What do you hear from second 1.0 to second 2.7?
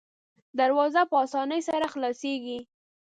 په اسانۍ سره خلاصیږي.